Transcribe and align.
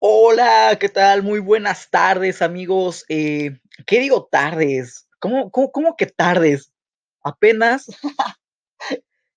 Hola, 0.00 0.76
¿qué 0.78 0.88
tal? 0.88 1.24
Muy 1.24 1.40
buenas 1.40 1.90
tardes, 1.90 2.40
amigos. 2.40 3.04
Eh, 3.08 3.58
¿qué 3.84 3.98
digo 3.98 4.28
tardes? 4.30 5.08
¿Cómo, 5.18 5.50
cómo, 5.50 5.72
cómo 5.72 5.96
que 5.96 6.06
tardes? 6.06 6.72
Apenas 7.24 7.86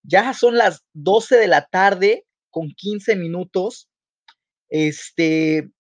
ya 0.04 0.36
son 0.36 0.60
las 0.60 0.84
12 0.94 1.38
de 1.38 1.48
la 1.48 1.66
tarde 1.66 2.28
con 2.52 2.70
15 2.78 3.16
minutos. 3.16 3.90
Este 4.70 5.72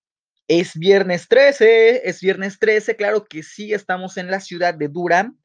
es 0.48 0.75
viernes 0.75 1.27
13, 1.27 2.09
es 2.09 2.20
viernes 2.20 2.57
13, 2.57 2.95
claro 2.95 3.25
que 3.25 3.43
sí, 3.43 3.75
estamos 3.75 4.18
en 4.18 4.32
la 4.32 4.39
ciudad 4.39 4.73
de 4.73 4.88
Durham. 4.88 5.39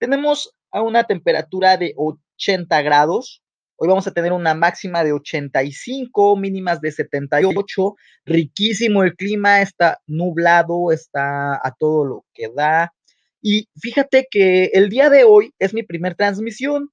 Tenemos 0.00 0.54
a 0.70 0.82
una 0.82 1.04
temperatura 1.04 1.78
de 1.78 1.94
80 1.96 2.82
grados. 2.82 3.42
Hoy 3.76 3.88
vamos 3.88 4.06
a 4.06 4.12
tener 4.12 4.32
una 4.32 4.54
máxima 4.54 5.02
de 5.02 5.12
85, 5.12 6.36
mínimas 6.36 6.80
de 6.80 6.92
78. 6.92 7.96
Riquísimo 8.24 9.02
el 9.02 9.16
clima, 9.16 9.60
está 9.60 10.00
nublado, 10.06 10.92
está 10.92 11.54
a 11.54 11.74
todo 11.78 12.04
lo 12.04 12.26
que 12.32 12.48
da. 12.54 12.92
Y 13.40 13.68
fíjate 13.80 14.28
que 14.30 14.66
el 14.74 14.88
día 14.88 15.10
de 15.10 15.24
hoy 15.24 15.52
es 15.58 15.74
mi 15.74 15.82
primer 15.82 16.14
transmisión. 16.14 16.92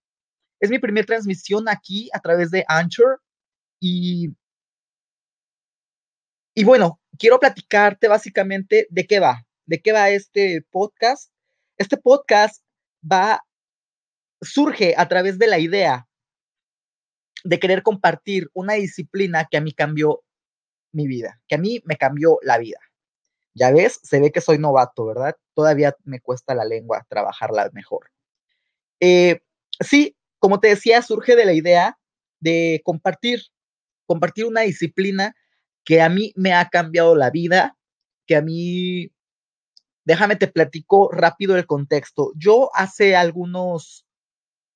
Es 0.59 0.71
mi 0.71 0.79
primer 0.79 1.05
transmisión 1.05 1.69
aquí 1.69 2.09
a 2.13 2.19
través 2.19 2.49
de 2.49 2.65
Anchor. 2.67 3.21
Y, 3.79 4.29
y 6.55 6.63
bueno, 6.63 6.99
quiero 7.19 7.39
platicarte 7.39 8.07
básicamente 8.07 8.87
de 8.89 9.05
qué 9.05 9.19
va, 9.19 9.45
de 9.65 9.79
qué 9.81 9.91
va 9.91 10.09
este 10.09 10.63
podcast. 10.71 11.31
Este 11.77 11.97
podcast 11.97 12.63
va, 13.01 13.41
surge 14.41 14.95
a 14.97 15.07
través 15.07 15.37
de 15.37 15.47
la 15.47 15.59
idea 15.59 16.08
de 17.43 17.59
querer 17.59 17.83
compartir 17.83 18.49
una 18.53 18.73
disciplina 18.73 19.47
que 19.49 19.57
a 19.57 19.61
mí 19.61 19.71
cambió 19.73 20.23
mi 20.91 21.07
vida, 21.07 21.39
que 21.47 21.55
a 21.55 21.57
mí 21.59 21.81
me 21.85 21.97
cambió 21.97 22.39
la 22.41 22.57
vida. 22.57 22.79
Ya 23.53 23.71
ves, 23.71 23.99
se 24.03 24.19
ve 24.19 24.31
que 24.31 24.41
soy 24.41 24.57
novato, 24.57 25.05
¿verdad? 25.05 25.35
Todavía 25.53 25.95
me 26.03 26.21
cuesta 26.21 26.55
la 26.55 26.65
lengua 26.65 27.05
trabajarla 27.09 27.69
mejor. 27.73 28.09
Eh, 28.99 29.41
sí, 29.79 30.15
como 30.39 30.59
te 30.59 30.69
decía, 30.69 31.01
surge 31.01 31.35
de 31.35 31.45
la 31.45 31.53
idea 31.53 31.97
de 32.39 32.81
compartir, 32.83 33.41
compartir 34.05 34.45
una 34.45 34.61
disciplina 34.61 35.35
que 35.83 36.01
a 36.01 36.09
mí 36.09 36.33
me 36.35 36.53
ha 36.53 36.69
cambiado 36.69 37.15
la 37.15 37.29
vida, 37.29 37.77
que 38.25 38.35
a 38.35 38.41
mí, 38.41 39.11
déjame 40.05 40.35
te 40.35 40.47
platico 40.47 41.09
rápido 41.11 41.57
el 41.57 41.65
contexto. 41.65 42.31
Yo 42.35 42.69
hace 42.73 43.15
algunos 43.15 44.05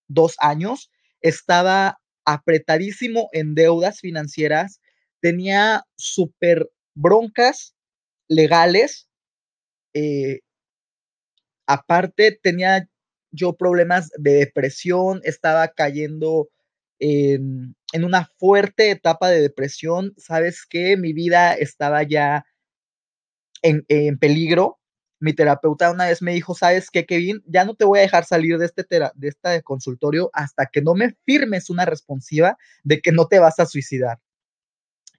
dos 0.08 0.36
años 0.40 0.92
estaba 1.22 2.00
apretadísimo 2.26 3.30
en 3.34 3.56
deudas 3.56 4.00
financieras, 4.00 4.82
tenía 5.20 5.86
súper 5.96 6.70
broncas 6.96 7.76
legales. 8.28 9.08
Eh, 9.94 10.40
aparte, 11.68 12.38
tenía 12.42 12.88
yo 13.32 13.56
problemas 13.56 14.10
de 14.18 14.34
depresión, 14.34 15.22
estaba 15.24 15.70
cayendo 15.70 16.50
en, 17.00 17.76
en, 17.94 18.04
una 18.04 18.30
fuerte 18.38 18.92
etapa 18.92 19.30
de 19.30 19.42
depresión. 19.42 20.14
¿Sabes 20.18 20.66
qué? 20.70 20.98
Mi 20.98 21.14
vida 21.14 21.54
estaba 21.54 22.04
ya 22.04 22.46
en, 23.62 23.86
en 23.88 24.18
peligro 24.20 24.80
mi 25.24 25.32
terapeuta 25.32 25.90
una 25.90 26.08
vez 26.08 26.22
me 26.22 26.34
dijo, 26.34 26.54
¿sabes 26.54 26.92
qué, 26.92 27.06
Kevin? 27.06 27.42
Ya 27.46 27.64
no 27.64 27.76
te 27.76 27.86
voy 27.86 28.00
a 28.00 28.02
dejar 28.02 28.26
salir 28.26 28.58
de 28.58 28.66
este, 28.66 28.86
de 29.50 29.64
consultorio 29.64 30.30
hasta 30.34 30.66
que 30.66 30.82
no 30.82 30.96
me 30.96 31.16
firmes 31.24 31.70
una 31.70 31.86
responsiva 31.86 32.58
de 32.84 33.00
que 33.00 33.14
no 33.14 33.28
te 33.28 33.40
vas 33.40 33.58
a 33.58 33.66
suicidar. 33.66 34.20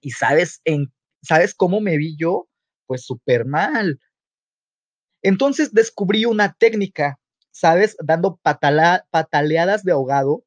Y 0.01 0.11
sabes, 0.11 0.61
en, 0.63 0.93
¿sabes 1.23 1.55
cómo 1.55 1.81
me 1.81 1.97
vi 1.97 2.15
yo? 2.17 2.47
Pues 2.85 3.03
súper 3.03 3.45
mal. 3.45 3.99
Entonces 5.23 5.73
descubrí 5.73 6.25
una 6.25 6.53
técnica, 6.53 7.19
¿sabes? 7.49 7.97
Dando 7.99 8.39
pataleadas 8.43 9.83
de 9.83 9.91
ahogado. 9.91 10.45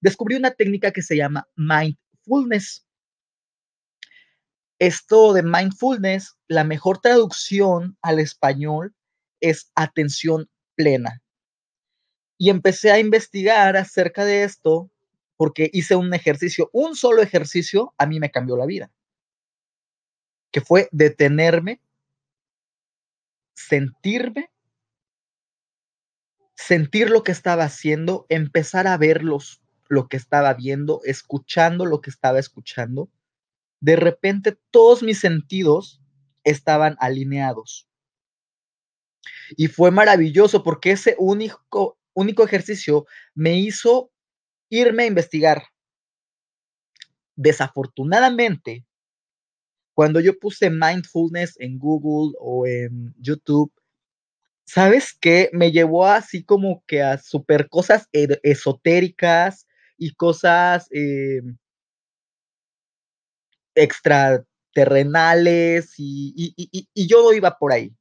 Descubrí 0.00 0.36
una 0.36 0.52
técnica 0.52 0.92
que 0.92 1.02
se 1.02 1.18
llama 1.18 1.46
mindfulness. 1.56 2.86
Esto 4.78 5.34
de 5.34 5.42
mindfulness, 5.42 6.38
la 6.48 6.64
mejor 6.64 7.00
traducción 7.00 7.98
al 8.00 8.18
español 8.18 8.94
es 9.50 9.70
atención 9.74 10.48
plena. 10.74 11.22
Y 12.38 12.50
empecé 12.50 12.90
a 12.90 12.98
investigar 12.98 13.76
acerca 13.76 14.24
de 14.24 14.44
esto 14.44 14.90
porque 15.36 15.70
hice 15.72 15.96
un 15.96 16.12
ejercicio, 16.14 16.70
un 16.72 16.96
solo 16.96 17.22
ejercicio, 17.22 17.94
a 17.98 18.06
mí 18.06 18.20
me 18.20 18.30
cambió 18.30 18.56
la 18.56 18.66
vida, 18.66 18.90
que 20.50 20.60
fue 20.60 20.88
detenerme, 20.92 21.80
sentirme, 23.54 24.50
sentir 26.54 27.10
lo 27.10 27.22
que 27.22 27.32
estaba 27.32 27.64
haciendo, 27.64 28.26
empezar 28.28 28.86
a 28.86 28.96
verlos, 28.96 29.60
lo 29.88 30.08
que 30.08 30.16
estaba 30.16 30.54
viendo, 30.54 31.00
escuchando 31.04 31.86
lo 31.86 32.00
que 32.00 32.10
estaba 32.10 32.38
escuchando 32.38 33.10
de 33.84 33.96
repente 33.96 34.56
todos 34.70 35.02
mis 35.02 35.20
sentidos 35.20 36.00
estaban 36.42 36.96
alineados. 37.00 37.86
Y 39.56 39.68
fue 39.68 39.90
maravilloso 39.90 40.62
porque 40.62 40.92
ese 40.92 41.16
único, 41.18 41.98
único 42.14 42.44
ejercicio 42.44 43.06
me 43.34 43.56
hizo 43.56 44.10
irme 44.68 45.04
a 45.04 45.06
investigar. 45.06 45.64
Desafortunadamente, 47.36 48.84
cuando 49.94 50.20
yo 50.20 50.38
puse 50.38 50.70
mindfulness 50.70 51.56
en 51.58 51.78
Google 51.78 52.34
o 52.40 52.66
en 52.66 53.14
YouTube, 53.18 53.72
¿sabes 54.64 55.16
qué? 55.20 55.50
Me 55.52 55.72
llevó 55.72 56.06
así 56.06 56.44
como 56.44 56.84
que 56.86 57.02
a 57.02 57.18
super 57.18 57.68
cosas 57.68 58.08
esotéricas 58.12 59.66
y 59.96 60.14
cosas 60.14 60.88
eh, 60.90 61.42
extraterrenales 63.74 65.94
y, 65.98 66.54
y, 66.56 67.06
yo 67.06 67.22
no 67.22 67.32
iba 67.32 67.56
por 67.58 67.72
ahí. 67.72 67.92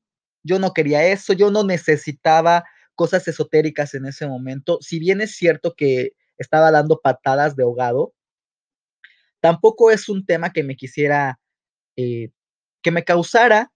Yo 0.44 0.60
no 0.60 0.74
quería 0.74 1.06
eso, 1.08 1.34
yo 1.34 1.52
no 1.52 1.64
necesitaba 1.64 2.66
cosas 2.96 3.28
esotéricas 3.28 3.94
en 3.94 4.06
ese 4.06 4.28
momento. 4.28 4.78
Si 4.82 5.00
bien 5.00 5.22
es 5.22 5.36
cierto 5.36 5.74
que 5.76 6.12
estaba 6.38 6.72
dando 6.72 7.00
patadas 7.02 7.56
de 7.56 7.64
ahogado, 7.64 8.14
tampoco 9.40 9.92
es 9.92 10.10
un 10.10 10.26
tema 10.26 10.52
que 10.52 10.64
me 10.64 10.76
quisiera, 10.76 11.40
eh, 11.96 12.30
que 12.82 12.92
me 12.92 13.04
causara 13.04 13.72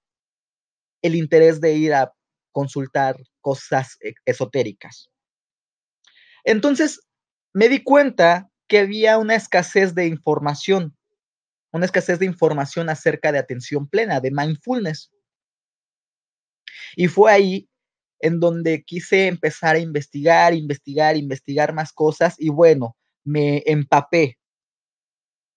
el 1.02 1.16
interés 1.16 1.62
de 1.62 1.74
ir 1.74 1.94
a 1.94 2.14
consultar 2.52 3.18
cosas 3.42 3.98
e, 4.02 4.14
esotéricas. 4.26 5.10
Entonces, 6.44 7.02
me 7.54 7.70
di 7.70 7.84
cuenta 7.84 8.50
que 8.68 8.80
había 8.80 9.18
una 9.18 9.36
escasez 9.36 9.96
de 9.96 10.08
información 10.08 10.98
una 11.72 11.86
escasez 11.86 12.20
de 12.20 12.26
información 12.26 12.90
acerca 12.90 13.32
de 13.32 13.40
atención 13.40 13.88
plena, 13.88 14.20
de 14.20 14.32
mindfulness. 14.32 15.12
Y 16.96 17.08
fue 17.08 17.32
ahí 17.32 17.70
en 18.20 18.40
donde 18.40 18.84
quise 18.84 19.28
empezar 19.28 19.76
a 19.76 19.80
investigar, 19.80 20.54
investigar, 20.54 21.16
investigar 21.18 21.74
más 21.74 21.94
cosas 21.94 22.36
y 22.40 22.50
bueno, 22.50 22.98
me 23.24 23.64
empapé. 23.66 24.38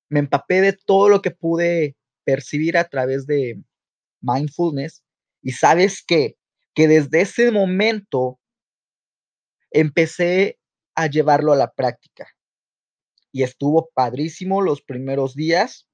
Me 0.09 0.21
empapé 0.21 0.61
de 0.61 0.73
todo 0.73 1.09
lo 1.09 1.23
que 1.23 1.31
pude 1.31 1.97
percibir 2.25 2.77
a 2.77 2.85
través 2.85 3.27
de 3.27 3.63
mindfulness 4.21 5.03
y 5.43 5.53
sabes 5.53 6.05
qué? 6.07 6.37
Que 6.75 6.89
desde 6.89 7.23
ese 7.23 7.51
momento 7.51 8.39
empecé 9.71 10.59
a 10.95 11.07
llevarlo 11.07 11.53
a 11.53 11.57
la 11.57 11.73
práctica. 11.73 12.27
Y 13.33 13.45
estuvo 13.45 13.91
padrísimo 13.95 14.61
los 14.61 14.83
primeros 14.83 15.35
días 15.35 15.89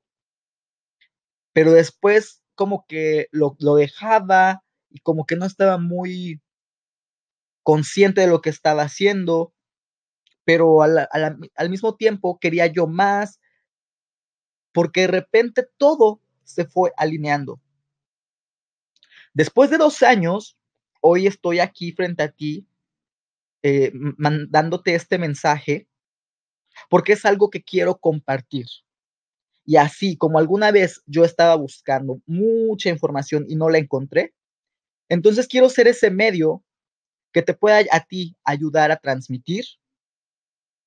pero 1.57 1.73
después 1.73 2.43
como 2.55 2.85
que 2.87 3.29
lo, 3.33 3.57
lo 3.61 3.77
dejaba 3.77 4.63
como 5.03 5.27
que 5.27 5.37
no 5.37 5.47
estaba 5.47 5.79
muy 5.79 6.41
consciente 7.63 8.21
de 8.21 8.29
lo 8.29 8.41
que 8.41 8.51
estaba 8.51 8.83
haciendo, 8.83 9.53
pero 10.45 10.83
al, 10.83 11.09
al, 11.11 11.39
al, 11.55 11.71
mismo 11.71 11.97
tiempo 11.97 12.39
quería 12.39 12.67
yo 12.67 12.87
más, 12.87 13.41
porque 14.73 15.03
de 15.03 15.09
repente 15.09 15.67
todo 15.77 16.21
se 16.45 16.67
fue 16.67 16.93
alineando. 16.97 17.61
Después 19.35 19.71
de 19.71 19.79
dos 19.79 20.03
años, 20.03 20.57
hoy 21.01 21.27
estoy 21.27 21.59
aquí 21.59 21.93
frente 21.93 22.23
a 22.23 22.31
ti, 22.31 22.67
eh, 23.63 23.91
mandándote 23.93 24.95
este 24.95 25.19
mensaje, 25.19 25.89
porque 26.89 27.15
es 27.15 27.25
algo 27.25 27.51
que 27.51 27.63
quiero 27.63 27.99
compartir. 27.99 28.67
Y 29.65 29.77
así 29.77 30.17
como 30.17 30.39
alguna 30.39 30.71
vez 30.71 31.03
yo 31.07 31.25
estaba 31.25 31.57
buscando 31.57 32.21
mucha 32.27 32.89
información 32.89 33.45
y 33.49 33.57
no 33.57 33.69
la 33.69 33.79
encontré, 33.79 34.35
entonces 35.09 35.47
quiero 35.47 35.69
ser 35.69 35.89
ese 35.89 36.11
medio 36.11 36.63
que 37.33 37.43
te 37.43 37.55
pueda 37.55 37.83
a 37.91 38.01
ti 38.01 38.37
ayudar 38.45 38.91
a 38.91 38.97
transmitir 38.97 39.65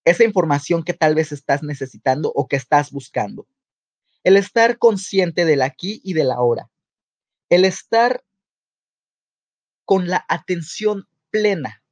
esa 0.05 0.23
información 0.23 0.83
que 0.83 0.93
tal 0.93 1.15
vez 1.15 1.31
estás 1.31 1.63
necesitando 1.63 2.31
o 2.33 2.47
que 2.47 2.55
estás 2.55 2.91
buscando. 2.91 3.47
El 4.23 4.37
estar 4.37 4.77
consciente 4.77 5.45
del 5.45 5.61
aquí 5.61 6.01
y 6.03 6.13
del 6.13 6.31
ahora. 6.31 6.69
El 7.49 7.65
estar 7.65 8.23
con 9.85 10.07
la 10.07 10.25
atención 10.27 11.07
plena 11.29 11.83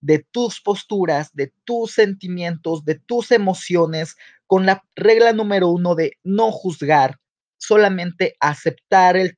de 0.00 0.20
tus 0.30 0.60
posturas, 0.60 1.32
de 1.34 1.52
tus 1.64 1.92
sentimientos, 1.92 2.84
de 2.84 2.96
tus 2.96 3.32
emociones, 3.32 4.16
con 4.46 4.66
la 4.66 4.84
regla 4.94 5.32
número 5.32 5.68
uno 5.68 5.94
de 5.94 6.18
no 6.22 6.52
juzgar, 6.52 7.20
solamente 7.56 8.36
aceptar 8.40 9.16
el, 9.16 9.37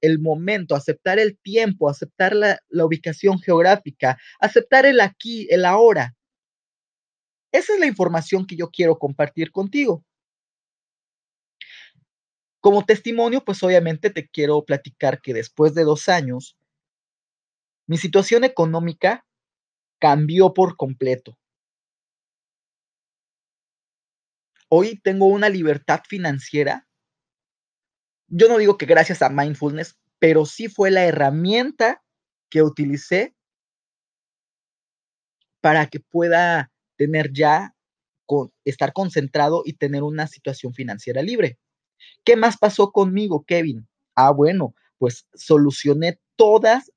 el 0.00 0.18
momento, 0.18 0.74
aceptar 0.74 1.18
el 1.18 1.38
tiempo, 1.38 1.88
aceptar 1.88 2.34
la, 2.34 2.58
la, 2.68 2.84
ubicación 2.84 3.38
geográfica, 3.38 4.18
aceptar 4.38 4.86
el 4.86 5.00
aquí, 5.00 5.46
el 5.50 5.64
ahora. 5.64 6.14
Esa 7.52 7.74
es 7.74 7.80
la 7.80 7.86
información 7.86 8.46
que 8.46 8.56
yo 8.56 8.70
quiero 8.70 8.98
compartir 8.98 9.50
contigo. 9.50 10.04
Como 12.60 12.84
testimonio, 12.84 13.44
pues 13.44 13.62
obviamente 13.62 14.10
te 14.10 14.28
quiero 14.28 14.62
platicar 14.64 15.20
que 15.20 15.32
después 15.32 15.74
de 15.74 15.84
dos 15.84 16.08
años, 16.08 16.56
mi 17.86 17.96
situación 17.96 18.44
económica 18.44 19.26
cambió 19.98 20.54
por 20.54 20.76
completo. 20.76 21.36
Hoy 24.68 25.00
tengo 25.02 25.26
una 25.26 25.48
libertad 25.48 26.00
financiera. 26.08 26.86
Yo 28.30 28.48
no 28.48 28.58
digo 28.58 28.78
que 28.78 28.86
gracias 28.86 29.22
a 29.22 29.28
mindfulness, 29.28 29.98
pero 30.20 30.46
sí 30.46 30.68
fue 30.68 30.92
la 30.92 31.04
herramienta 31.04 32.02
que 32.48 32.62
utilicé 32.62 33.34
para 35.60 35.88
que 35.88 35.98
pueda 35.98 36.70
tener 36.96 37.32
ya, 37.32 37.74
con, 38.26 38.52
estar 38.64 38.92
concentrado 38.92 39.62
y 39.64 39.72
tener 39.72 40.04
una 40.04 40.28
situación 40.28 40.72
financiera 40.72 41.22
libre. 41.22 41.58
¿Qué 42.24 42.36
más 42.36 42.56
pasó 42.56 42.92
conmigo, 42.92 43.44
Kevin? 43.44 43.88
Ah, 44.14 44.30
bueno, 44.30 44.74
pues 44.98 45.26
solucioné 45.34 46.20
todas, 46.36 46.92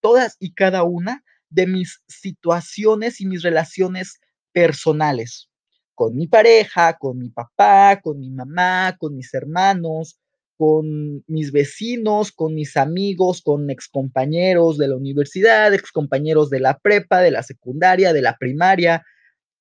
todas 0.00 0.36
y 0.38 0.52
cada 0.52 0.82
una 0.82 1.24
de 1.48 1.66
mis 1.66 2.02
situaciones 2.08 3.22
y 3.22 3.26
mis 3.26 3.42
relaciones 3.42 4.20
personales 4.52 5.48
con 5.94 6.14
mi 6.16 6.26
pareja, 6.26 6.98
con 6.98 7.18
mi 7.18 7.30
papá, 7.30 8.00
con 8.02 8.18
mi 8.18 8.30
mamá, 8.30 8.96
con 8.98 9.14
mis 9.14 9.32
hermanos, 9.32 10.18
con 10.56 11.24
mis 11.26 11.52
vecinos, 11.52 12.32
con 12.32 12.54
mis 12.54 12.76
amigos, 12.76 13.42
con 13.42 13.70
excompañeros 13.70 14.78
de 14.78 14.88
la 14.88 14.96
universidad, 14.96 15.74
excompañeros 15.74 16.50
de 16.50 16.60
la 16.60 16.78
prepa, 16.78 17.20
de 17.20 17.30
la 17.30 17.42
secundaria, 17.42 18.12
de 18.12 18.22
la 18.22 18.36
primaria, 18.36 19.04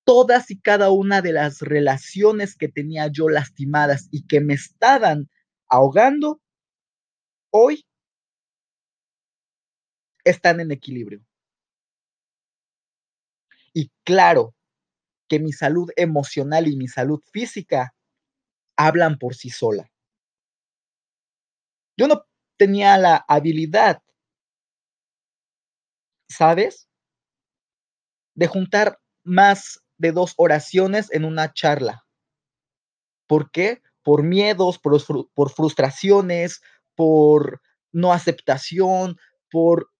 todas 0.05 0.51
y 0.51 0.59
cada 0.59 0.91
una 0.91 1.21
de 1.21 1.33
las 1.33 1.61
relaciones 1.61 2.55
que 2.55 2.67
tenía 2.67 3.07
yo 3.07 3.29
lastimadas 3.29 4.07
y 4.11 4.27
que 4.27 4.41
me 4.41 4.53
estaban 4.53 5.29
ahogando, 5.67 6.41
hoy 7.51 7.85
están 10.23 10.59
en 10.59 10.71
equilibrio. 10.71 11.21
Y 13.73 13.91
claro 14.03 14.53
que 15.27 15.39
mi 15.39 15.51
salud 15.51 15.89
emocional 15.95 16.67
y 16.67 16.75
mi 16.75 16.87
salud 16.87 17.21
física 17.31 17.95
hablan 18.77 19.17
por 19.17 19.35
sí 19.35 19.49
sola. 19.49 19.89
Yo 21.97 22.07
no 22.07 22.25
tenía 22.57 22.97
la 22.97 23.23
habilidad, 23.27 24.01
¿sabes? 26.29 26.87
De 28.35 28.47
juntar 28.47 28.99
más 29.23 29.83
de 29.97 30.11
dos 30.11 30.33
oraciones 30.37 31.11
en 31.11 31.25
una 31.25 31.53
charla. 31.53 32.05
¿Por 33.27 33.51
qué? 33.51 33.81
Por 34.03 34.23
miedos, 34.23 34.79
por, 34.79 35.01
por 35.33 35.51
frustraciones, 35.51 36.61
por 36.95 37.61
no 37.91 38.11
aceptación, 38.11 39.17
por, 39.49 39.91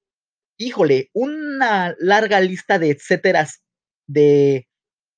híjole, 0.57 1.09
una 1.13 1.95
larga 1.99 2.41
lista 2.41 2.79
de 2.79 2.89
etcéteras, 2.89 3.63
de 4.07 4.67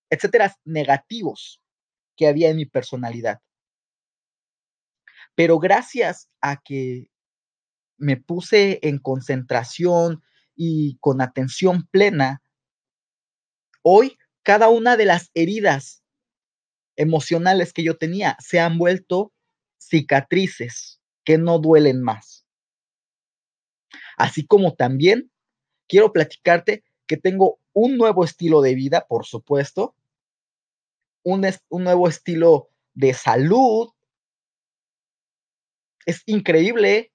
etcéteras 0.09 0.55
negativos 0.65 1.61
que 2.17 2.27
había 2.27 2.49
en 2.49 2.57
mi 2.57 2.65
personalidad. 2.65 3.39
Pero 5.35 5.59
gracias 5.59 6.29
a 6.41 6.61
que 6.61 7.09
me 7.97 8.17
puse 8.17 8.79
en 8.81 8.99
concentración 8.99 10.23
y 10.55 10.97
con 10.99 11.21
atención 11.21 11.87
plena, 11.87 12.41
hoy 13.81 14.17
cada 14.43 14.69
una 14.69 14.97
de 14.97 15.05
las 15.05 15.31
heridas 15.33 16.03
emocionales 16.95 17.73
que 17.73 17.83
yo 17.83 17.97
tenía 17.97 18.37
se 18.39 18.59
han 18.59 18.77
vuelto 18.77 19.33
cicatrices 19.77 21.01
que 21.23 21.37
no 21.37 21.59
duelen 21.59 22.01
más. 22.01 22.45
Así 24.17 24.45
como 24.45 24.75
también 24.75 25.31
quiero 25.87 26.13
platicarte 26.13 26.83
que 27.07 27.17
tengo 27.17 27.59
un 27.73 27.97
nuevo 27.97 28.23
estilo 28.23 28.61
de 28.61 28.75
vida, 28.75 29.05
por 29.07 29.25
supuesto, 29.25 29.95
un, 31.23 31.45
un 31.69 31.83
nuevo 31.83 32.07
estilo 32.07 32.69
de 32.93 33.13
salud. 33.13 33.89
Es 36.07 36.23
increíble 36.25 37.11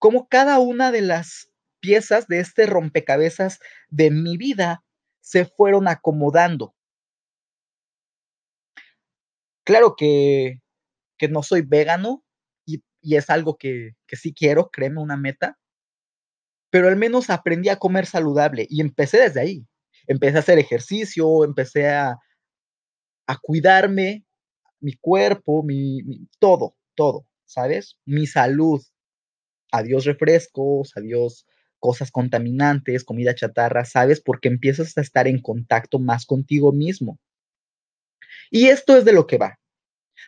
cómo 0.00 0.26
cada 0.28 0.58
una 0.58 0.90
de 0.90 1.00
las 1.02 1.48
piezas 1.80 2.26
de 2.26 2.40
este 2.40 2.66
rompecabezas 2.66 3.60
de 3.88 4.10
mi 4.10 4.36
vida 4.36 4.82
se 5.20 5.44
fueron 5.44 5.86
acomodando. 5.88 6.74
Claro 9.64 9.94
que, 9.96 10.60
que 11.18 11.28
no 11.28 11.42
soy 11.42 11.62
vegano 11.62 12.24
y, 12.66 12.82
y 13.02 13.16
es 13.16 13.30
algo 13.30 13.56
que, 13.58 13.92
que 14.06 14.16
sí 14.16 14.34
quiero, 14.34 14.70
créeme, 14.70 15.00
una 15.00 15.16
meta, 15.16 15.58
pero 16.70 16.88
al 16.88 16.96
menos 16.96 17.30
aprendí 17.30 17.68
a 17.68 17.76
comer 17.76 18.06
saludable 18.06 18.66
y 18.68 18.80
empecé 18.80 19.18
desde 19.18 19.40
ahí. 19.40 19.66
Empecé 20.06 20.36
a 20.36 20.40
hacer 20.40 20.58
ejercicio, 20.58 21.44
empecé 21.44 21.88
a, 21.88 22.16
a 23.26 23.36
cuidarme, 23.38 24.24
mi 24.80 24.94
cuerpo, 24.94 25.62
mi, 25.62 26.02
mi, 26.04 26.28
todo, 26.40 26.76
todo, 26.96 27.26
¿sabes? 27.50 27.98
Mi 28.06 28.26
salud. 28.26 28.80
Adiós 29.72 30.04
refrescos, 30.04 30.92
adiós 30.96 31.46
cosas 31.78 32.10
contaminantes, 32.10 33.04
comida 33.04 33.34
chatarra, 33.34 33.84
¿sabes? 33.84 34.20
Porque 34.20 34.48
empiezas 34.48 34.96
a 34.96 35.00
estar 35.00 35.26
en 35.26 35.40
contacto 35.40 35.98
más 35.98 36.26
contigo 36.26 36.72
mismo. 36.72 37.18
Y 38.50 38.66
esto 38.66 38.96
es 38.96 39.04
de 39.04 39.12
lo 39.12 39.26
que 39.26 39.38
va. 39.38 39.58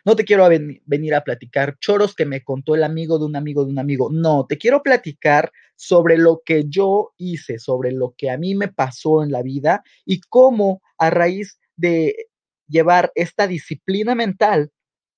No 0.05 0.15
te 0.15 0.25
quiero 0.25 0.49
ven 0.49 0.81
venir 0.85 1.13
a 1.15 1.23
platicar 1.23 1.77
choros 1.79 2.15
que 2.15 2.25
me 2.25 2.43
contó 2.43 2.75
el 2.75 2.83
amigo 2.83 3.19
de 3.19 3.25
un 3.25 3.35
amigo 3.35 3.63
de 3.63 3.71
un 3.71 3.79
amigo. 3.79 4.09
No, 4.11 4.45
te 4.47 4.57
quiero 4.57 4.81
platicar 4.81 5.51
sobre 5.75 6.17
lo 6.17 6.41
que 6.43 6.65
yo 6.67 7.13
hice, 7.17 7.59
sobre 7.59 7.91
lo 7.91 8.15
que 8.17 8.31
a 8.31 8.37
mí 8.37 8.55
me 8.55 8.67
pasó 8.67 9.23
en 9.23 9.31
la 9.31 9.43
vida 9.43 9.83
y 10.05 10.19
cómo 10.21 10.81
a 10.97 11.09
raíz 11.09 11.59
de 11.75 12.27
llevar 12.67 13.11
esta 13.15 13.47
disciplina 13.47 14.15
mental, 14.15 14.71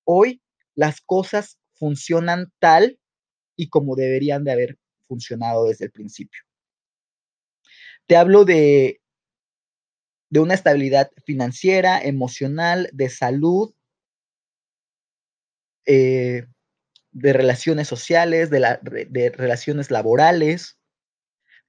hoy 0.03 0.41
las 0.75 1.01
cosas 1.01 1.57
funcionan 1.75 2.51
tal 2.59 2.99
y 3.55 3.69
como 3.69 3.95
deberían 3.95 4.43
de 4.43 4.51
haber 4.51 4.77
funcionado 5.07 5.67
desde 5.67 5.85
el 5.85 5.91
principio. 5.91 6.41
Te 8.07 8.17
hablo 8.17 8.45
de, 8.45 9.01
de 10.29 10.39
una 10.39 10.53
estabilidad 10.53 11.11
financiera, 11.25 12.01
emocional, 12.01 12.89
de 12.93 13.09
salud, 13.09 13.73
eh, 15.85 16.45
de 17.11 17.33
relaciones 17.33 17.87
sociales, 17.87 18.49
de, 18.49 19.07
de, 19.09 19.29
relaciones 19.29 19.89
laborales. 19.89 20.77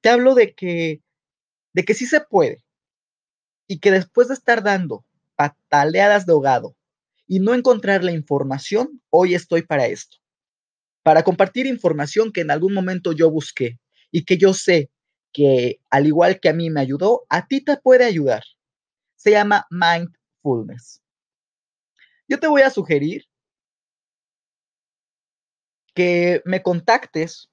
Te 0.00 0.08
hablo 0.08 0.34
de 0.34 0.54
que, 0.54 1.02
de 1.72 1.84
que 1.84 1.94
sí 1.94 2.06
se 2.06 2.20
puede 2.20 2.64
y 3.68 3.78
que 3.78 3.90
después 3.90 4.28
de 4.28 4.34
estar 4.34 4.62
dando 4.62 5.04
pataleadas 5.36 6.26
de 6.26 6.32
ahogado 6.32 6.76
y 7.26 7.40
no 7.40 7.54
encontrar 7.54 8.04
la 8.04 8.12
información, 8.12 9.02
hoy 9.10 9.34
estoy 9.34 9.62
para 9.62 9.86
esto 9.86 10.18
para 11.06 11.22
compartir 11.22 11.66
información 11.66 12.32
que 12.32 12.40
en 12.40 12.50
algún 12.50 12.74
momento 12.74 13.12
yo 13.12 13.30
busqué 13.30 13.78
y 14.10 14.24
que 14.24 14.38
yo 14.38 14.52
sé 14.52 14.90
que 15.32 15.78
al 15.88 16.08
igual 16.08 16.40
que 16.40 16.48
a 16.48 16.52
mí 16.52 16.68
me 16.68 16.80
ayudó, 16.80 17.26
a 17.28 17.46
ti 17.46 17.62
te 17.62 17.76
puede 17.76 18.04
ayudar. 18.04 18.42
Se 19.14 19.30
llama 19.30 19.68
mindfulness. 19.70 21.00
Yo 22.26 22.40
te 22.40 22.48
voy 22.48 22.62
a 22.62 22.70
sugerir 22.70 23.22
que 25.94 26.42
me 26.44 26.60
contactes 26.60 27.50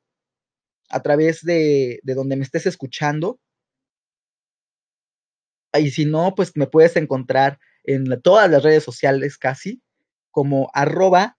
a 0.90 1.04
través 1.04 1.44
de, 1.44 2.00
de 2.02 2.14
donde 2.16 2.36
me 2.36 2.46
estés 2.46 2.66
escuchando. 2.66 3.40
Y 5.74 5.92
si 5.92 6.06
no, 6.06 6.34
pues 6.34 6.54
me 6.56 6.66
puedes 6.66 6.96
encontrar 6.96 7.60
en 7.84 8.22
todas 8.22 8.50
las 8.50 8.64
redes 8.64 8.84
sociales 8.84 9.38
casi 9.38 9.82
como 10.32 10.70
arroba 10.74 11.38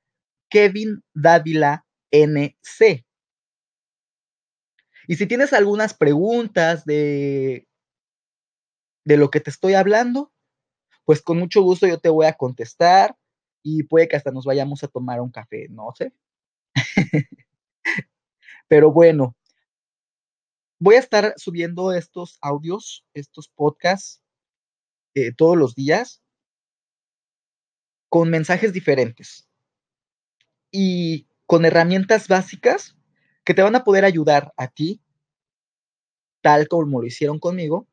Kevin 0.49 1.03
Dávila 1.15 1.85
NC. 2.11 3.05
Y 5.07 5.17
si 5.17 5.27
tienes 5.27 5.53
algunas 5.53 5.95
preguntas 5.95 6.85
de, 6.85 7.67
de 9.05 9.17
lo 9.17 9.31
que 9.31 9.41
te 9.41 9.51
estoy 9.51 9.75
hablando, 9.75 10.33
pues 11.05 11.23
con 11.23 11.39
mucho 11.39 11.63
gusto 11.63 11.87
yo 11.87 11.99
te 11.99 12.09
voy 12.09 12.27
a 12.27 12.35
contestar 12.35 13.17
y 13.63 13.83
puede 13.83 14.09
que 14.09 14.17
hasta 14.17 14.31
nos 14.31 14.45
vayamos 14.45 14.83
a 14.85 14.89
tomar 14.89 15.21
un 15.21 15.31
café, 15.31 15.69
no 15.71 15.93
sé. 15.97 16.13
Pero 18.69 18.93
bueno. 18.93 19.37
Voy 20.81 20.97
a 20.97 20.99
estar 20.99 21.35
subiendo 21.37 21.93
estos 21.93 22.39
audios, 22.43 23.07
estos 23.15 23.49
podcasts, 23.49 24.23
eh, 25.15 25.33
todos 25.33 25.57
los 25.57 25.75
días 25.75 26.24
con 28.15 28.31
mensajes 28.31 28.73
diferentes 28.73 29.51
y 30.71 31.27
con 31.47 31.65
herramientas 31.65 32.29
básicas 32.29 32.97
que 33.43 33.55
te 33.55 33.63
van 33.63 33.75
a 33.75 33.83
poder 33.83 34.05
ayudar 34.05 34.55
a 34.57 34.69
ti, 34.69 35.03
tal 36.41 36.69
como 36.69 37.01
lo 37.01 37.09
hicieron 37.09 37.41
conmigo, 37.41 37.89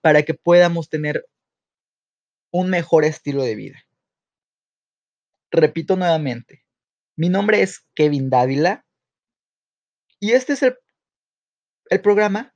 para 0.00 0.22
que 0.22 0.32
podamos 0.32 0.88
tener 0.88 1.28
un 2.50 2.70
mejor 2.70 3.04
estilo 3.04 3.42
de 3.42 3.54
vida. 3.54 3.84
Repito 5.50 5.96
nuevamente, 5.96 6.64
mi 7.16 7.28
nombre 7.28 7.60
es 7.60 7.86
Kevin 7.94 8.30
Dávila 8.30 8.86
y 10.20 10.32
este 10.32 10.54
es 10.54 10.62
el, 10.62 10.74
el 11.90 12.00
programa, 12.00 12.54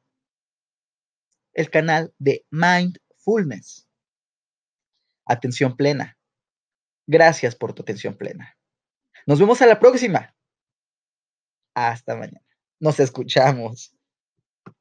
el 1.53 1.69
canal 1.69 2.15
de 2.17 2.47
Mindfulness. 2.49 3.92
Atención 5.27 5.77
plena. 5.77 6.19
Gracias 7.07 7.55
por 7.55 7.73
tu 7.73 7.83
atención 7.83 8.17
plena. 8.17 8.57
Nos 9.27 9.39
vemos 9.39 9.61
a 9.63 9.67
la 9.67 9.79
próxima. 9.79 10.35
Hasta 11.75 12.15
mañana. 12.17 12.47
Nos 12.81 13.01
escuchamos. 13.01 13.95